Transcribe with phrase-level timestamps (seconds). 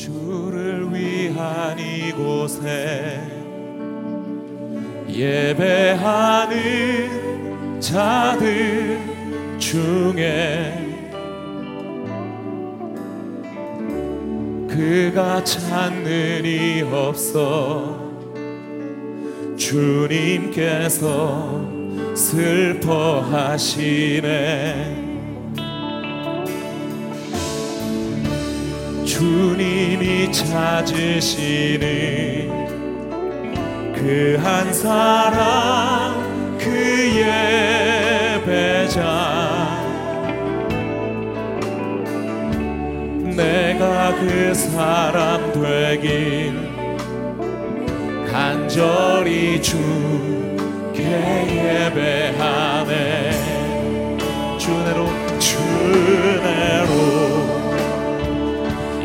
[0.00, 3.20] 주를 위한 이곳에
[5.06, 6.58] 예배하는
[7.78, 8.98] 자들
[9.58, 10.86] 중에
[14.70, 18.00] 그가 찾는 이 없어
[19.58, 21.60] 주님께서
[22.16, 23.50] 슬퍼하시네
[29.20, 31.78] 주님이 찾으시는
[33.94, 36.64] 그 한 사람 그
[38.40, 39.00] 예배자
[43.36, 46.54] 내가 그 사람 되길
[48.32, 51.02] 간절히 주께
[51.92, 53.32] 예배하네.
[54.58, 55.06] 주내로
[55.38, 57.39] 주내로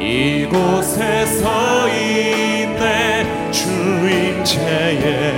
[0.06, 5.34] 이곳에 서 있네 주임체에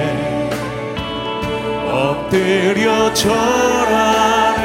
[1.89, 4.56] 엎드려 절하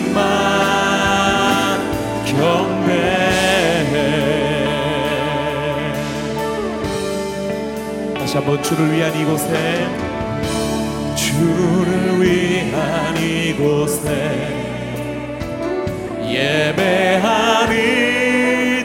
[0.00, 1.80] 주님만
[2.24, 3.94] 경배해
[8.18, 9.86] 다시 한번 주를 위한 이곳에
[11.16, 14.08] 주를 위한 이곳에
[16.26, 17.74] 예배하는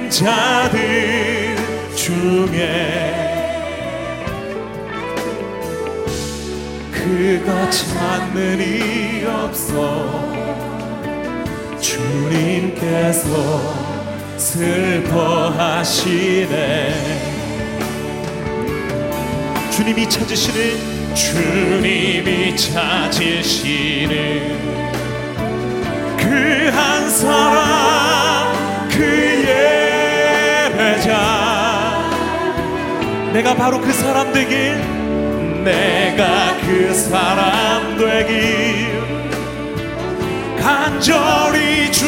[0.09, 1.55] 자들
[1.95, 3.14] 중에
[6.92, 10.35] 그가 찾는 이 없어
[12.15, 13.27] 주님께서
[14.37, 15.76] 슬퍼하시네.
[19.70, 24.15] 주님이 찾으시는 주님이 찾으시는
[26.17, 28.98] 그 한 사람 그
[30.71, 31.11] 예배자.
[33.33, 34.77] 내가 바로 그 사람 되길
[35.65, 39.14] 내가 그 사람 되길
[40.65, 42.05] 간절히 주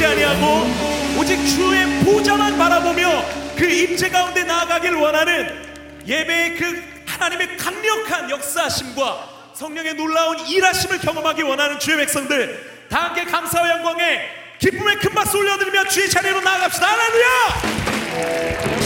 [0.00, 3.22] 것 바라보지 아니하고 오직 주의 보좌만 바라보며
[3.56, 5.62] 그 임재 가운데 나아가길 원하는
[6.06, 13.70] 예배의 그 하나님의 강력한 역사심과 성령의 놀라운 일하심을 경험하기 원하는 주의 백성들 다 함께 감사와
[13.70, 14.22] 영광에
[14.58, 16.86] 기쁨의 큰 박수 올려드리며 주의 자리로 나아갑시다.
[16.86, 18.79] 할렐루야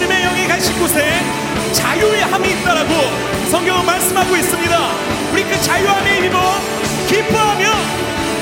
[0.00, 1.12] 주님의 영이 가신 곳에
[1.72, 2.94] 자유함이 있다라고
[3.50, 4.90] 성경은 말씀하고 있습니다.
[5.30, 6.38] 우리 그 자유함에 힘입어
[7.06, 7.68] 기뻐하며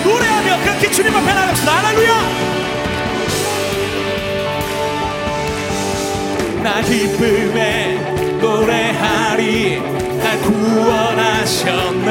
[0.04, 1.72] 노래하며 그렇게 주님 앞에 나갑시다.
[1.78, 2.14] 할렐루야!
[6.62, 7.96] 나 기쁨에
[8.40, 9.82] 노래하리
[10.22, 12.06] 날 구원하셨네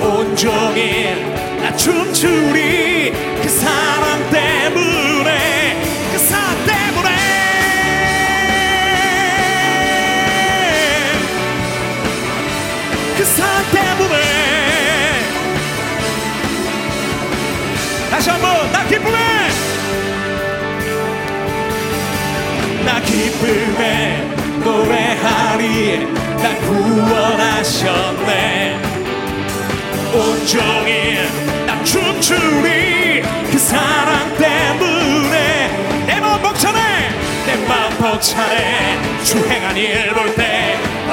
[0.00, 3.12] 온종일 나 춤추리
[3.42, 5.07] 그 사람 때문에
[18.28, 19.18] 다시 한번 나 기쁨에.
[22.84, 24.22] 나 기쁨에
[24.62, 26.06] 노래하리.
[26.36, 28.26] 날 구원하셨네.
[30.12, 31.28] 온종일
[31.66, 33.22] 나 춤추리.
[33.50, 37.10] 그 사랑 때문에 내 마음 벅차네.
[37.46, 39.22] 내 마음 벅차네.
[39.24, 40.67] 주행한 일볼때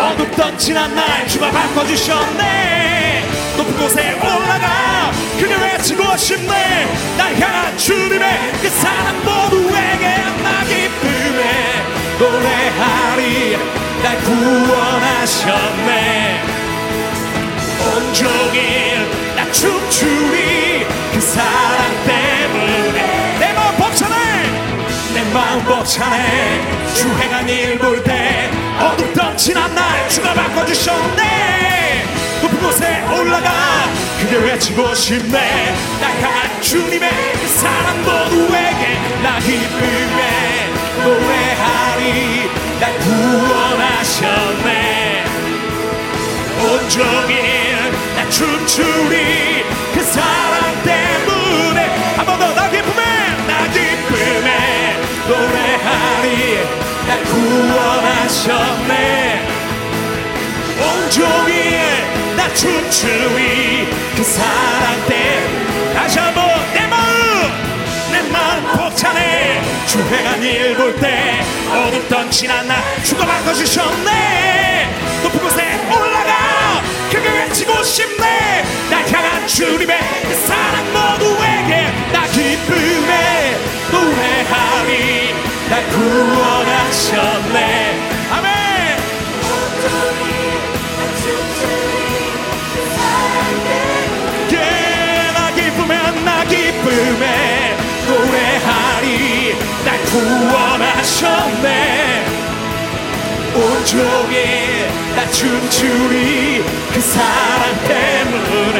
[0.05, 3.23] 어둡던 지난 날 주가 바꿔주셨네.
[3.57, 6.87] 높은 곳에 올라가 그를 외치고 싶네.
[7.17, 10.05] 날 향한 주님의 그 사랑 모두에게
[10.43, 11.83] 나 기쁨에
[12.19, 13.57] 노래하리
[14.03, 15.91] 날 구원하셨네.
[17.87, 23.37] 온종일 나 춤추리 그 사랑 때문에.
[23.39, 24.15] 내 마음 벅차네.
[25.15, 26.61] 내 마음 벅차네.
[26.95, 28.49] 주행한 일 볼 때
[28.79, 32.05] 어둡던 지난 날 주가 바꿔주셨네!
[32.41, 33.49] 높은 곳에 올라가.
[34.19, 35.73] 그게 외치고 싶네.
[36.01, 40.69] 날 향한 주님의 그 사랑 모두에게 나 기쁨에
[41.03, 42.49] 노래하리.
[42.79, 44.71] 날 구원하셨네.
[46.61, 49.63] 온종일 나 춤추리.
[49.93, 51.79] 그 사랑 때문에
[52.17, 53.01] 한 번 더 나 기쁨에
[53.47, 54.97] 나 기쁨에
[55.27, 56.84] 노래하리
[57.15, 58.91] 날 구원하셨네.
[60.81, 61.79] 온종일
[62.35, 67.53] 나 춤추리 그 사랑 때문에 다시 한번 내 마음
[68.11, 71.41] 내 마음 벅차네 주행한 일볼 때
[71.71, 74.89] 어둡던 지난 날 주가 바꿔주셨네.
[75.23, 78.65] 높은 곳에 올라가 크게 외치고 싶네.
[78.89, 82.24] 날 향한 주님의 그 사랑 모두에게 나
[100.39, 102.25] 구원하셨네.
[103.55, 108.79] 온종일 나 춤추리 그 사랑 때문에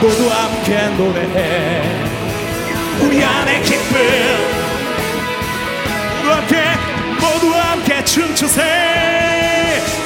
[0.00, 1.82] 모두 함께 노래해.
[3.00, 3.98] 우리 안에 기쁨.
[6.18, 6.56] 모두 함께
[7.20, 8.62] 모두 함께 춤추세.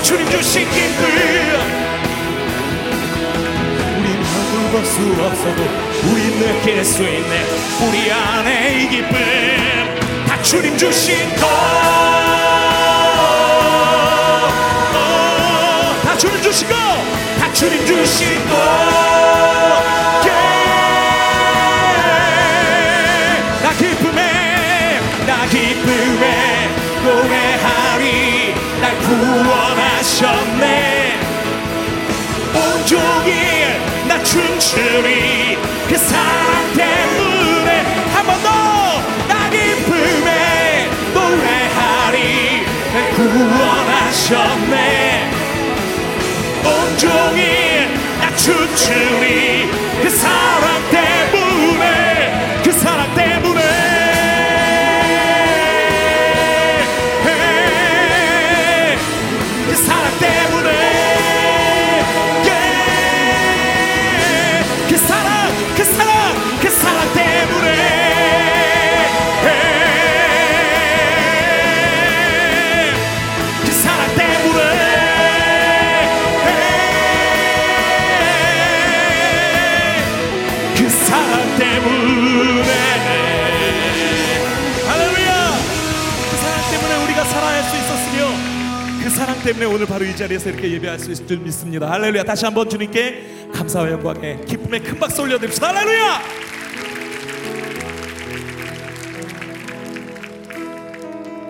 [0.02, 1.65] 주님 주신 기쁨
[4.76, 5.62] 볼 수 없어도
[6.04, 7.46] 우린 느낄 수 있네
[7.80, 9.16] 우리 안에 이 기쁨.
[10.28, 11.46] 다 주님 주신 것.
[14.94, 18.54] 어, 다 주님 주신 것다 주님 주신 것.
[20.26, 20.30] 예.
[25.48, 26.68] 기쁨에
[27.02, 28.54] 노래하리.
[28.82, 30.75] 날 구원하셨네
[34.26, 35.56] 춤추리.
[35.88, 37.70] 그 사랑 때문에
[38.14, 42.66] 한 번 더나 기쁨에 노래하리.
[42.92, 44.74] 날 구원하셨네.
[46.64, 47.88] 온종일
[48.20, 49.70] 나 춤추리.
[50.02, 51.15] 그 사랑 때문에
[89.46, 91.88] 때문에 오늘 바로 이 자리에서 이렇게 예배할 수 있을 줄 믿습니다.
[91.88, 92.24] 할렐루야.
[92.24, 95.68] 다시 한번 주님께 감사와 영광에 기쁨의 큰 박수 올려드립시다.
[95.68, 96.20] 할렐루야.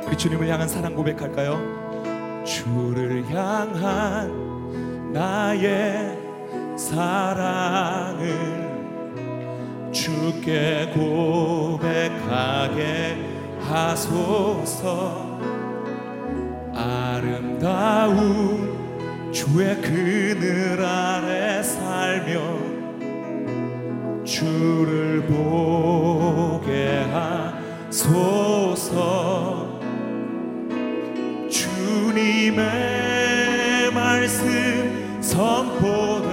[0.06, 2.44] 우리 주님을 향한 사랑 고백할까요?
[2.44, 4.30] 주를 향한
[5.14, 6.18] 나의
[6.76, 8.28] 사랑을
[9.90, 12.36] 주께 고백하게
[13.60, 15.55] 하소서
[16.76, 18.66] 아름다운
[19.32, 22.58] 주의 그늘 아래 살며
[24.24, 27.02] 주를 보게
[27.90, 29.80] 하소서.
[31.50, 32.66] 주님의
[33.94, 36.32] 말씀 선포될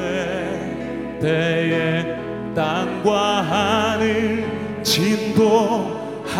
[1.21, 2.17] 때에
[2.53, 6.33] 땅과 하늘 진동하리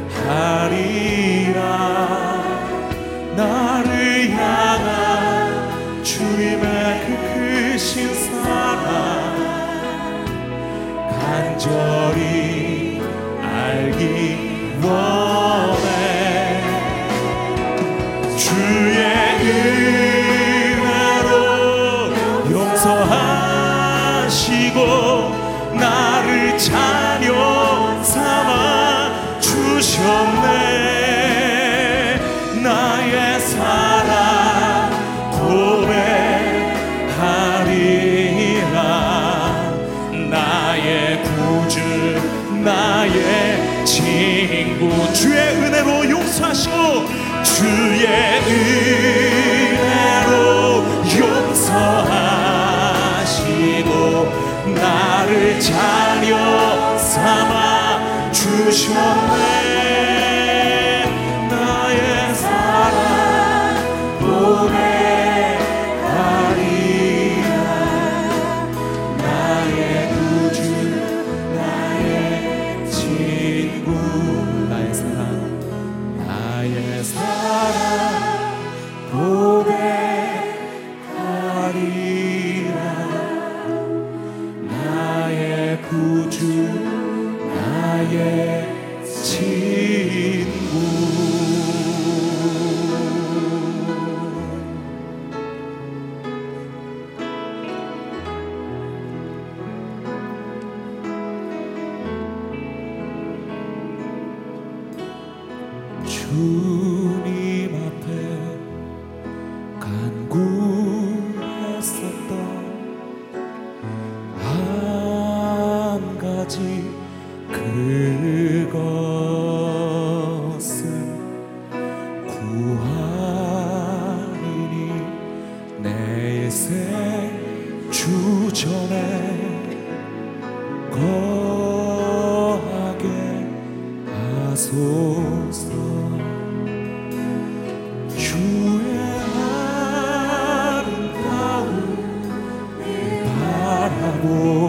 [110.30, 110.70] 간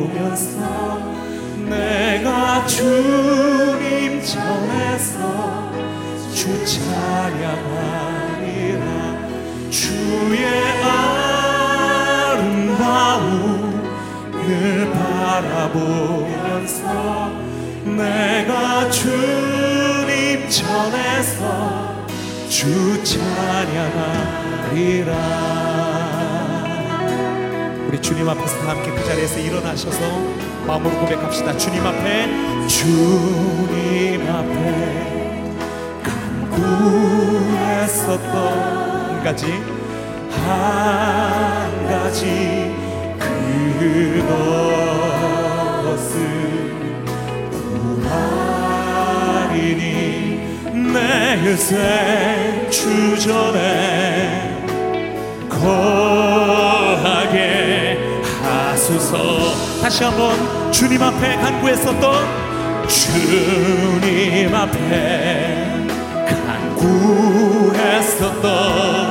[0.02, 0.98] 보면서
[1.70, 5.72] 내가 주님 전에서
[6.34, 7.62] 주 찬양하리라.
[9.70, 10.44] 주의
[12.24, 12.82] 아름다움
[14.32, 16.84] 늘 바라보면서
[17.86, 22.08] 내가 주님 전에서
[22.50, 24.32] 주 찬양하리라
[28.12, 30.02] 주님 앞에서 다 함께 그 자리에서 일어나셔서
[30.68, 31.56] 마음으로 고백합시다.
[31.56, 32.28] 주님 앞에
[32.68, 35.54] 주님 앞에
[36.52, 37.22] 간구했었던
[39.14, 39.46] 한 가지
[40.30, 42.76] 한 가지
[43.18, 44.36] 그것을
[49.24, 49.80] 구하리니
[50.92, 53.58] 내 일생 주전에
[55.48, 56.82] 거하게
[59.12, 65.88] 주소서 다시 한번 주님 앞에 간구했었던 주님 앞에
[67.28, 69.11] 간구했었던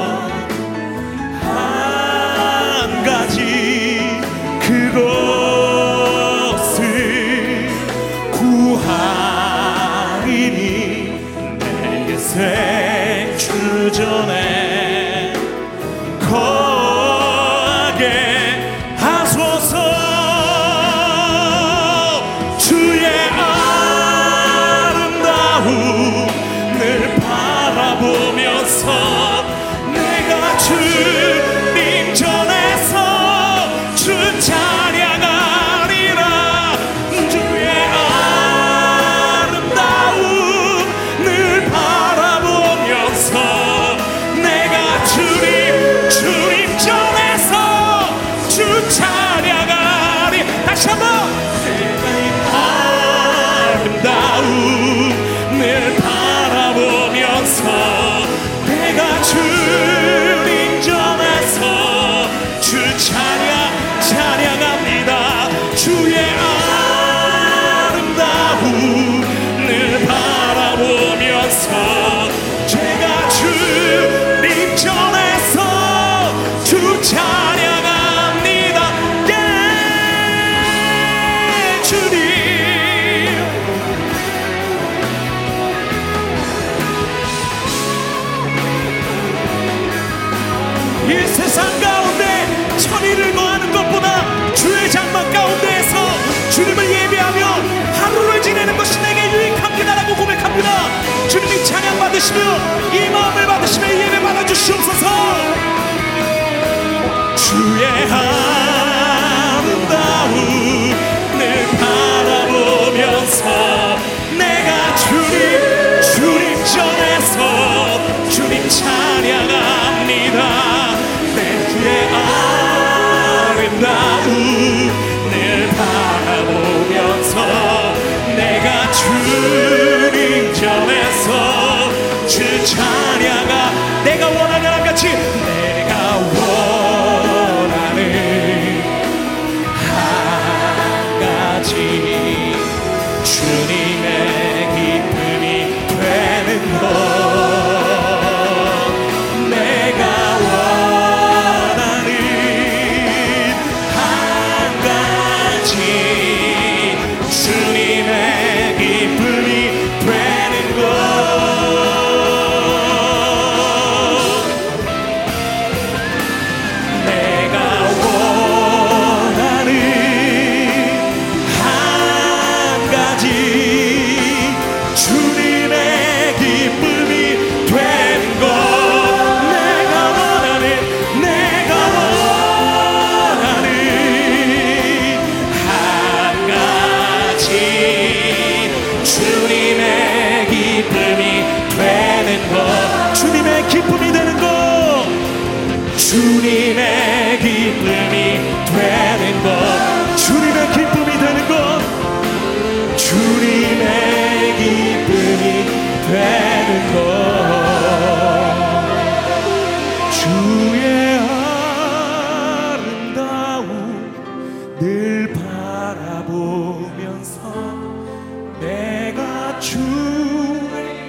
[219.60, 219.78] 주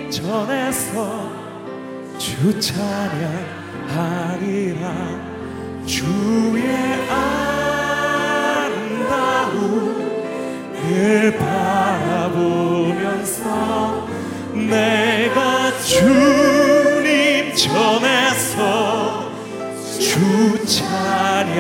[0.09, 1.31] 전에서
[2.17, 3.31] 주 찬양하리라.
[5.85, 6.63] 주의
[8.59, 8.91] 아름다움
[10.83, 12.35] 늘 바라보면서
[14.53, 19.31] 내가 주님 전에서
[19.97, 21.51] 주 찬양하리라.